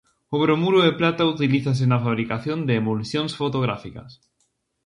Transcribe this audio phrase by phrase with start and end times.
[0.33, 4.11] O bromuro de prata utilízase na fabricación de emulsións fotográficas.